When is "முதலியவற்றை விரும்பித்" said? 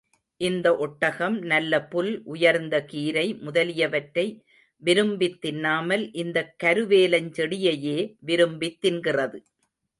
3.41-5.45